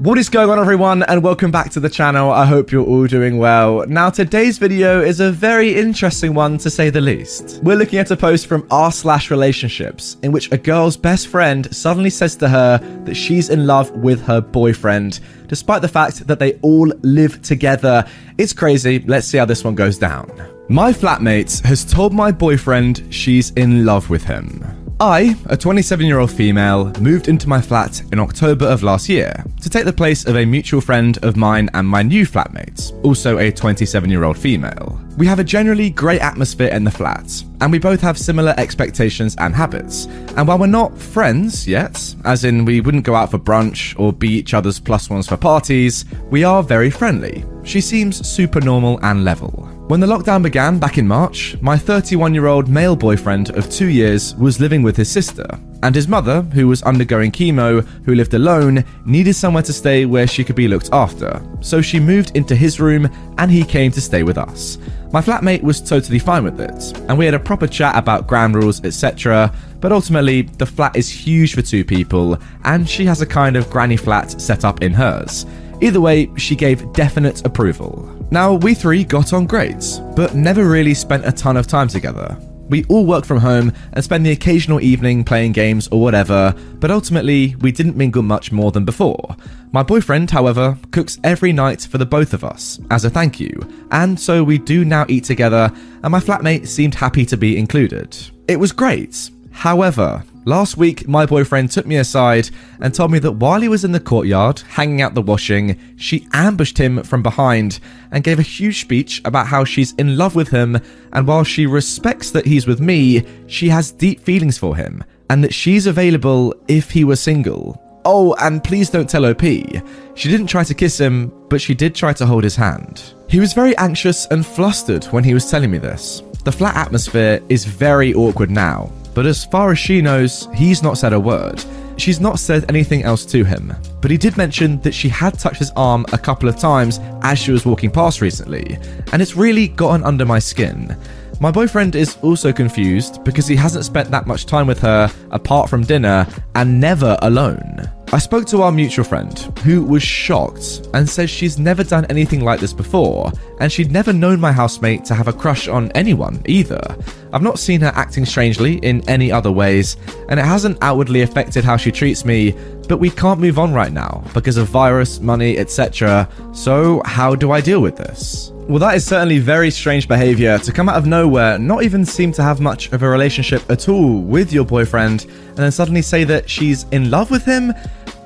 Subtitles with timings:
[0.00, 2.30] What is going on everyone and welcome back to the channel.
[2.30, 3.86] I hope you're all doing well.
[3.86, 7.60] Now today's video is a very interesting one to say the least.
[7.62, 11.74] We're looking at a post from r slash relationships in which a girl's best friend
[11.74, 16.38] suddenly says to her that she's in love with her boyfriend despite the fact that
[16.38, 18.06] they all live together.
[18.36, 18.98] It's crazy.
[18.98, 20.30] Let's see how this one goes down.
[20.68, 24.85] My flatmate has told my boyfriend she's in love with him.
[24.98, 29.44] I, a 27 year old female, moved into my flat in October of last year
[29.60, 33.36] to take the place of a mutual friend of mine and my new flatmate, also
[33.36, 34.98] a 27 year old female.
[35.18, 37.30] We have a generally great atmosphere in the flat,
[37.60, 40.06] and we both have similar expectations and habits.
[40.34, 44.14] And while we're not friends yet, as in we wouldn't go out for brunch or
[44.14, 47.44] be each other's plus ones for parties, we are very friendly.
[47.64, 49.75] She seems super normal and level.
[49.88, 53.86] When the lockdown began back in March, my 31 year old male boyfriend of two
[53.86, 55.46] years was living with his sister,
[55.84, 60.26] and his mother, who was undergoing chemo, who lived alone, needed somewhere to stay where
[60.26, 61.40] she could be looked after.
[61.60, 64.78] So she moved into his room and he came to stay with us.
[65.12, 68.56] My flatmate was totally fine with it, and we had a proper chat about ground
[68.56, 69.54] rules, etc.
[69.78, 73.70] But ultimately, the flat is huge for two people, and she has a kind of
[73.70, 75.46] granny flat set up in hers.
[75.80, 78.12] Either way, she gave definite approval.
[78.30, 82.36] Now, we three got on great, but never really spent a ton of time together.
[82.68, 86.90] We all work from home and spend the occasional evening playing games or whatever, but
[86.90, 89.36] ultimately, we didn't mingle much more than before.
[89.70, 93.52] My boyfriend, however, cooks every night for the both of us as a thank you,
[93.92, 95.70] and so we do now eat together,
[96.02, 98.16] and my flatmate seemed happy to be included.
[98.48, 99.30] It was great.
[99.56, 102.50] However, Last week, my boyfriend took me aside
[102.80, 106.28] and told me that while he was in the courtyard hanging out the washing, she
[106.32, 107.80] ambushed him from behind
[108.12, 110.78] and gave a huge speech about how she's in love with him,
[111.12, 115.42] and while she respects that he's with me, she has deep feelings for him, and
[115.42, 117.82] that she's available if he were single.
[118.04, 119.42] Oh, and please don't tell OP.
[119.42, 123.14] She didn't try to kiss him, but she did try to hold his hand.
[123.28, 126.22] He was very anxious and flustered when he was telling me this.
[126.44, 130.98] The flat atmosphere is very awkward now, but as far as she knows, he's not
[130.98, 131.64] said a word.
[131.96, 133.72] She's not said anything else to him,
[134.02, 137.38] but he did mention that she had touched his arm a couple of times as
[137.38, 138.76] she was walking past recently,
[139.12, 140.94] and it's really gotten under my skin.
[141.40, 145.70] My boyfriend is also confused because he hasn't spent that much time with her apart
[145.70, 147.90] from dinner and never alone.
[148.12, 152.44] I spoke to our mutual friend, who was shocked and says she's never done anything
[152.44, 156.40] like this before, and she'd never known my housemate to have a crush on anyone
[156.46, 156.96] either.
[157.36, 159.98] I've not seen her acting strangely in any other ways,
[160.30, 162.54] and it hasn't outwardly affected how she treats me,
[162.88, 166.26] but we can't move on right now because of virus, money, etc.
[166.54, 168.52] So, how do I deal with this?
[168.68, 172.32] Well, that is certainly very strange behavior to come out of nowhere, not even seem
[172.32, 176.24] to have much of a relationship at all with your boyfriend, and then suddenly say
[176.24, 177.74] that she's in love with him?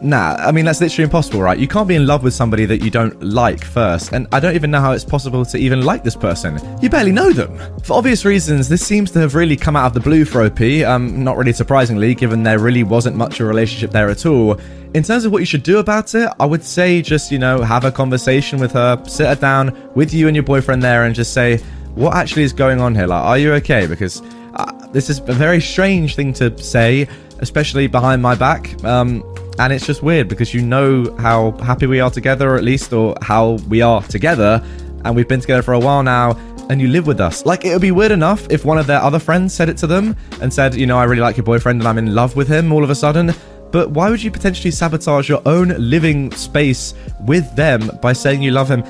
[0.02, 1.58] Nah, I mean, that's literally impossible, right?
[1.58, 4.54] You can't be in love with somebody that you don't like first, and I don't
[4.54, 6.58] even know how it's possible to even like this person.
[6.80, 7.58] You barely know them.
[7.82, 10.60] For obvious reasons, this seems to have really come out of the blue for OP,
[10.86, 14.58] um, not really surprisingly, given there really wasn't much of a relationship there at all.
[14.94, 17.60] In terms of what you should do about it, I would say just, you know,
[17.60, 21.14] have a conversation with her, sit her down with you and your boyfriend there, and
[21.14, 21.58] just say,
[21.94, 23.06] what actually is going on here?
[23.06, 23.86] Like, are you okay?
[23.86, 24.22] Because
[24.54, 27.06] uh, this is a very strange thing to say,
[27.40, 28.82] especially behind my back.
[28.82, 29.22] Um,
[29.60, 32.94] and it's just weird because you know how happy we are together, or at least,
[32.94, 34.64] or how we are together,
[35.04, 36.30] and we've been together for a while now,
[36.70, 37.44] and you live with us.
[37.44, 39.86] Like, it would be weird enough if one of their other friends said it to
[39.86, 42.48] them and said, you know, I really like your boyfriend and I'm in love with
[42.48, 43.34] him all of a sudden.
[43.70, 46.94] But why would you potentially sabotage your own living space
[47.26, 48.82] with them by saying you love him?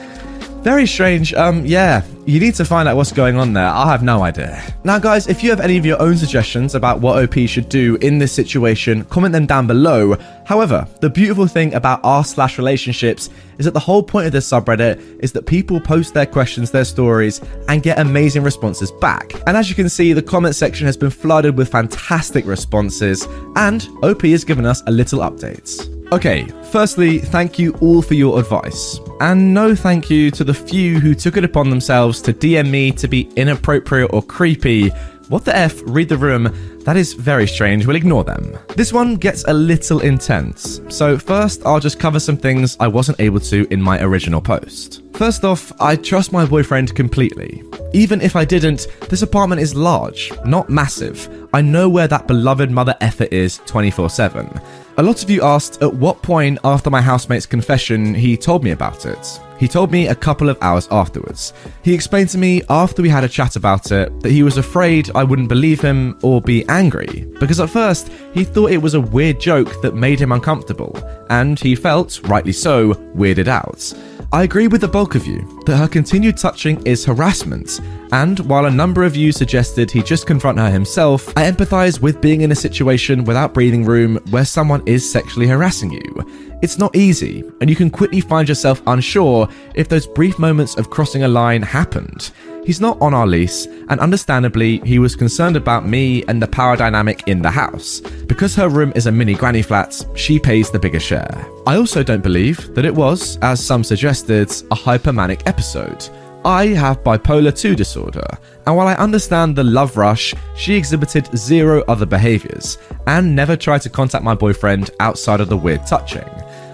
[0.62, 1.32] Very strange.
[1.32, 3.66] Um, yeah, you need to find out what's going on there.
[3.66, 4.62] I have no idea.
[4.84, 7.96] Now, guys, if you have any of your own suggestions about what OP should do
[8.02, 10.16] in this situation, comment them down below.
[10.44, 14.50] However, the beautiful thing about r slash relationships is that the whole point of this
[14.50, 19.32] subreddit is that people post their questions, their stories, and get amazing responses back.
[19.46, 23.88] And as you can see, the comment section has been flooded with fantastic responses, and
[24.02, 25.88] OP has given us a little update.
[26.12, 29.00] Okay, firstly, thank you all for your advice.
[29.20, 32.90] And no thank you to the few who took it upon themselves to DM me
[32.92, 34.88] to be inappropriate or creepy.
[35.28, 35.82] What the F?
[35.84, 36.48] Read the room.
[36.84, 38.58] That is very strange, we'll ignore them.
[38.76, 43.20] This one gets a little intense, so first I'll just cover some things I wasn't
[43.20, 45.02] able to in my original post.
[45.12, 47.62] First off, I trust my boyfriend completely.
[47.92, 51.28] Even if I didn't, this apartment is large, not massive.
[51.52, 54.60] I know where that beloved mother effer is 24 7.
[55.00, 58.72] A lot of you asked at what point after my housemate's confession he told me
[58.72, 59.40] about it.
[59.58, 61.54] He told me a couple of hours afterwards.
[61.82, 65.10] He explained to me after we had a chat about it that he was afraid
[65.14, 69.00] I wouldn't believe him or be angry, because at first he thought it was a
[69.00, 70.94] weird joke that made him uncomfortable,
[71.30, 73.94] and he felt, rightly so, weirded out.
[74.32, 77.80] I agree with the bulk of you that her continued touching is harassment,
[78.12, 82.20] and while a number of you suggested he just confront her himself, I empathise with
[82.20, 86.58] being in a situation without breathing room where someone is sexually harassing you.
[86.62, 90.90] It's not easy, and you can quickly find yourself unsure if those brief moments of
[90.90, 92.30] crossing a line happened.
[92.70, 96.76] He's not on our lease, and understandably, he was concerned about me and the power
[96.76, 97.98] dynamic in the house.
[98.28, 101.48] Because her room is a mini granny flat, she pays the bigger share.
[101.66, 106.08] I also don't believe that it was, as some suggested, a hypermanic episode.
[106.44, 108.28] I have bipolar 2 disorder,
[108.68, 112.78] and while I understand the love rush, she exhibited zero other behaviours
[113.08, 116.30] and never tried to contact my boyfriend outside of the weird touching.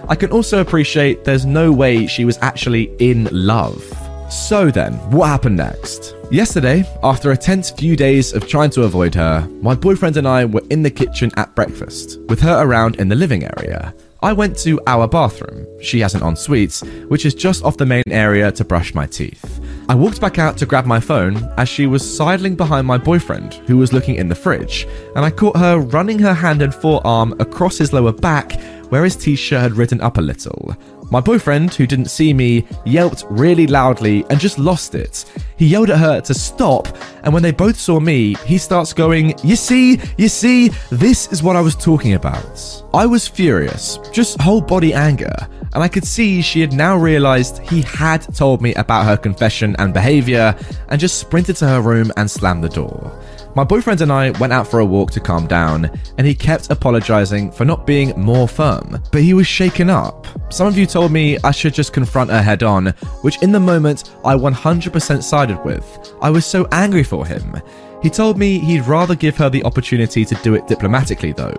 [0.07, 3.81] I can also appreciate there's no way she was actually in love.
[4.29, 6.15] So then, what happened next?
[6.29, 10.43] Yesterday, after a tense few days of trying to avoid her, my boyfriend and I
[10.43, 13.93] were in the kitchen at breakfast, with her around in the living area.
[14.21, 18.03] I went to our bathroom, she has an ensuite, which is just off the main
[18.07, 19.61] area to brush my teeth.
[19.87, 23.53] I walked back out to grab my phone as she was sidling behind my boyfriend,
[23.53, 24.85] who was looking in the fridge,
[25.15, 28.59] and I caught her running her hand and forearm across his lower back
[28.89, 30.75] where his t shirt had written up a little.
[31.09, 35.23] My boyfriend, who didn't see me, yelped really loudly and just lost it.
[35.55, 36.87] He yelled at her to stop,
[37.23, 41.41] and when they both saw me, he starts going, You see, you see, this is
[41.41, 42.83] what I was talking about.
[42.93, 45.33] I was furious, just whole body anger,
[45.73, 49.75] and I could see she had now realized he had told me about her confession
[49.79, 50.57] and behavior,
[50.89, 53.17] and just sprinted to her room and slammed the door.
[53.57, 55.89] My boyfriend and I went out for a walk to calm down,
[56.19, 60.27] and he kept apologizing for not being more firm, but he was shaken up.
[60.53, 62.89] Some of you told me I should just confront her head on,
[63.23, 66.13] which in the moment I 100% sided with.
[66.21, 67.59] I was so angry for him.
[68.01, 71.57] He told me he'd rather give her the opportunity to do it diplomatically, though.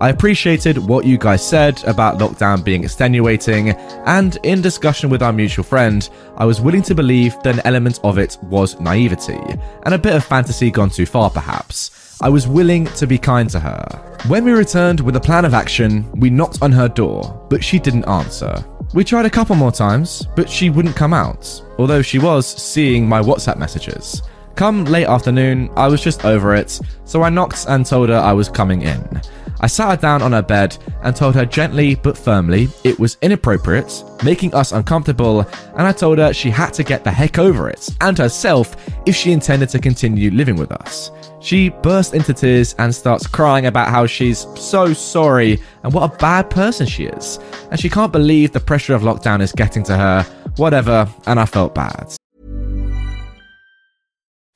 [0.00, 3.70] I appreciated what you guys said about lockdown being extenuating,
[4.06, 8.00] and in discussion with our mutual friend, I was willing to believe that an element
[8.04, 9.40] of it was naivety,
[9.84, 12.16] and a bit of fantasy gone too far, perhaps.
[12.20, 13.84] I was willing to be kind to her.
[14.28, 17.80] When we returned with a plan of action, we knocked on her door, but she
[17.80, 18.64] didn't answer.
[18.94, 23.08] We tried a couple more times, but she wouldn't come out, although she was seeing
[23.08, 24.22] my WhatsApp messages.
[24.54, 28.32] Come late afternoon, I was just over it, so I knocked and told her I
[28.32, 29.20] was coming in.
[29.60, 33.16] I sat her down on her bed and told her gently but firmly it was
[33.22, 35.40] inappropriate, making us uncomfortable,
[35.76, 38.76] and I told her she had to get the heck over it, and herself,
[39.06, 41.10] if she intended to continue living with us.
[41.40, 46.16] She burst into tears and starts crying about how she's so sorry and what a
[46.18, 47.38] bad person she is,
[47.70, 50.22] and she can't believe the pressure of lockdown is getting to her,
[50.56, 52.14] whatever, and I felt bad.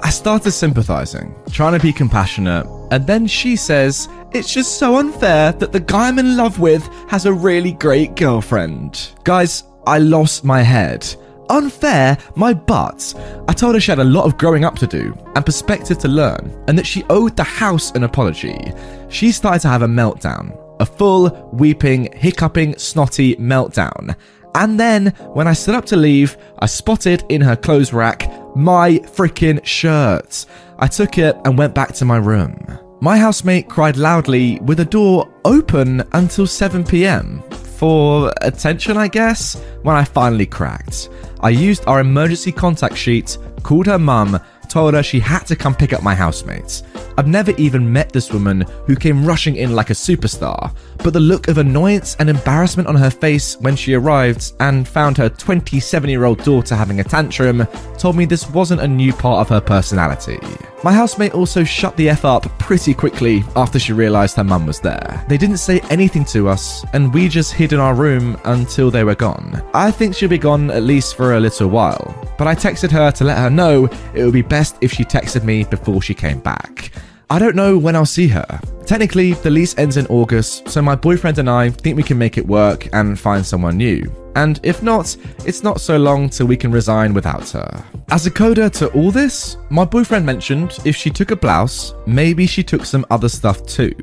[0.00, 5.52] I started sympathizing, trying to be compassionate, and then she says, It's just so unfair
[5.52, 9.12] that the guy I'm in love with has a really great girlfriend.
[9.24, 11.06] Guys, I lost my head.
[11.48, 13.14] Unfair, my butt.
[13.48, 16.08] I told her she had a lot of growing up to do and perspective to
[16.08, 18.72] learn, and that she owed the house an apology.
[19.08, 20.58] She started to have a meltdown.
[20.80, 24.16] A full, weeping, hiccuping, snotty meltdown.
[24.54, 28.98] And then, when I stood up to leave, I spotted in her clothes rack my
[29.00, 30.46] freaking shirt.
[30.78, 32.56] I took it and went back to my room.
[33.00, 37.42] My housemate cried loudly with the door open until 7 pm.
[37.76, 41.08] For attention, I guess, when I finally cracked.
[41.40, 44.38] I used our emergency contact sheet, called her mum,
[44.72, 46.82] told her she had to come pick up my housemates.
[47.18, 50.74] I've never even met this woman who came rushing in like a superstar,
[51.04, 55.18] but the look of annoyance and embarrassment on her face when she arrived and found
[55.18, 57.66] her 27 year old daughter having a tantrum
[57.98, 60.38] told me this wasn't a new part of her personality.
[60.84, 64.80] My housemate also shut the F up pretty quickly after she realised her mum was
[64.80, 65.24] there.
[65.28, 69.04] They didn't say anything to us, and we just hid in our room until they
[69.04, 69.62] were gone.
[69.74, 73.12] I think she'll be gone at least for a little while, but I texted her
[73.12, 76.40] to let her know it would be best if she texted me before she came
[76.40, 76.90] back.
[77.30, 78.60] I don't know when I'll see her.
[78.92, 82.36] Technically, the lease ends in August, so my boyfriend and I think we can make
[82.36, 84.04] it work and find someone new.
[84.36, 87.82] And if not, it's not so long till we can resign without her.
[88.10, 92.46] As a coda to all this, my boyfriend mentioned if she took a blouse, maybe
[92.46, 93.96] she took some other stuff too.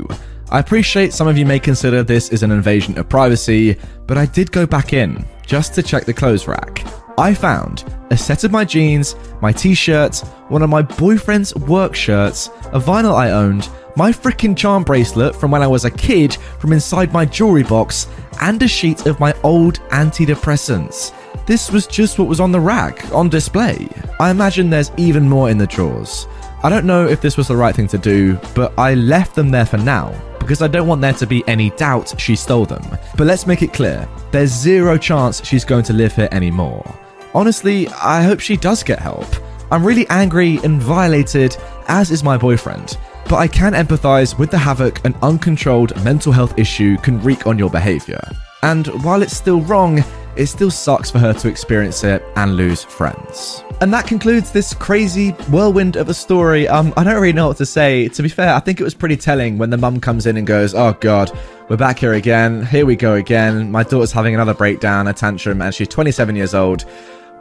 [0.49, 3.77] I appreciate some of you may consider this is an invasion of privacy,
[4.07, 6.83] but I did go back in just to check the clothes rack.
[7.19, 11.93] I found a set of my jeans, my t shirt, one of my boyfriend's work
[11.93, 16.35] shirts, a vinyl I owned, my freaking charm bracelet from when I was a kid
[16.59, 18.07] from inside my jewelry box,
[18.39, 21.11] and a sheet of my old antidepressants.
[21.45, 23.89] This was just what was on the rack, on display.
[24.21, 26.25] I imagine there's even more in the drawers.
[26.63, 29.51] I don't know if this was the right thing to do, but I left them
[29.51, 32.97] there for now because I don't want there to be any doubt she stole them.
[33.17, 36.97] But let's make it clear there's zero chance she's going to live here anymore.
[37.35, 39.27] Honestly, I hope she does get help.
[39.71, 41.55] I'm really angry and violated,
[41.87, 42.97] as is my boyfriend.
[43.25, 47.59] But I can empathize with the havoc an uncontrolled mental health issue can wreak on
[47.59, 48.21] your behavior.
[48.63, 50.03] And while it's still wrong,
[50.35, 53.63] it still sucks for her to experience it and lose friends.
[53.81, 56.67] And that concludes this crazy whirlwind of a story.
[56.67, 58.07] Um, I don't really know what to say.
[58.09, 60.47] To be fair, I think it was pretty telling when the mum comes in and
[60.47, 61.31] goes, "Oh God,
[61.69, 62.65] we're back here again.
[62.65, 63.71] Here we go again.
[63.71, 66.85] My daughter's having another breakdown, a tantrum, and she's 27 years old.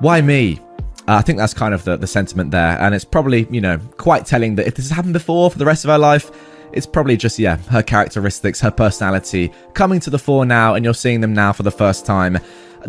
[0.00, 0.60] Why me?"
[1.08, 3.78] Uh, I think that's kind of the, the sentiment there, and it's probably you know
[3.96, 6.30] quite telling that if this has happened before for the rest of her life,
[6.72, 10.94] it's probably just yeah her characteristics, her personality coming to the fore now, and you're
[10.94, 12.38] seeing them now for the first time.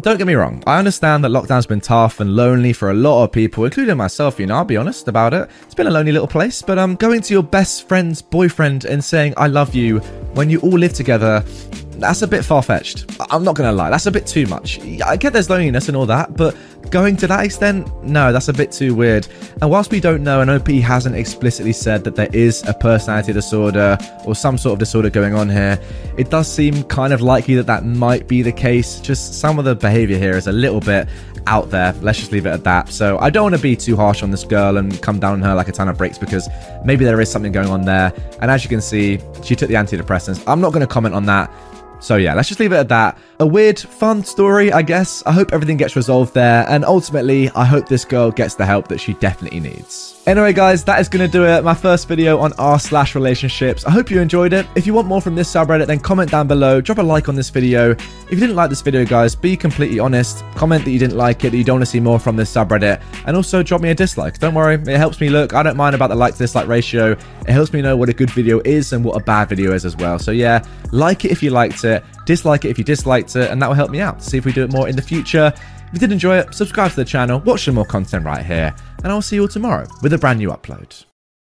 [0.01, 3.24] Don't get me wrong, I understand that lockdown's been tough and lonely for a lot
[3.24, 5.50] of people, including myself, you know, I'll be honest about it.
[5.63, 9.04] It's been a lonely little place, but um, going to your best friend's boyfriend and
[9.04, 9.98] saying, I love you
[10.36, 11.44] when you all live together,
[12.00, 13.06] that's a bit far fetched.
[13.29, 14.79] I'm not gonna lie, that's a bit too much.
[15.01, 16.56] I get there's loneliness and all that, but
[16.89, 19.27] going to that extent, no, that's a bit too weird.
[19.62, 23.34] And whilst we don't know, and OP hasn't explicitly said that there is a personality
[23.34, 25.79] disorder or some sort of disorder going on here,
[26.18, 29.00] it does seem kind of likely that that might be the case.
[29.00, 31.08] Just some of the behavior here is a little bit
[31.48, 31.94] out there.
[32.01, 32.89] Let's just leave it at that.
[32.89, 35.41] So I don't want to be too harsh on this girl and come down on
[35.41, 36.48] her like a ton of bricks because
[36.84, 38.13] maybe there is something going on there.
[38.41, 40.44] And as you can see, she took the antidepressants.
[40.48, 41.51] I'm not going to comment on that.
[42.00, 43.18] So yeah, let's just leave it at that.
[43.39, 45.22] A weird, fun story, I guess.
[45.25, 48.88] I hope everything gets resolved there, and ultimately, I hope this girl gets the help
[48.88, 50.19] that she definitely needs.
[50.29, 51.63] Anyway, guys, that is going to do it.
[51.63, 53.83] My first video on r slash relationships.
[53.83, 54.67] I hope you enjoyed it.
[54.75, 56.81] If you want more from this subreddit, then comment down below.
[56.81, 57.93] Drop a like on this video.
[57.93, 60.43] If you didn't like this video, guys, be completely honest.
[60.53, 62.53] Comment that you didn't like it, that you don't want to see more from this
[62.53, 64.38] subreddit, and also drop me a dislike.
[64.38, 65.55] Don't worry, it helps me look.
[65.55, 67.13] I don't mind about the like to dislike ratio.
[67.13, 69.83] It helps me know what a good video is and what a bad video is
[69.83, 70.19] as well.
[70.19, 73.59] So yeah, like it if you liked it, dislike it if you disliked it, and
[73.63, 75.51] that will help me out see if we do it more in the future.
[75.88, 78.75] If you did enjoy it, subscribe to the channel, watch some more content right here,
[79.03, 81.06] and I'll see you all tomorrow with a brand new upload.